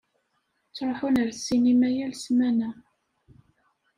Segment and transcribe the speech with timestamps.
[0.69, 2.69] Ttṛuḥun ar ssinima yal ssmana.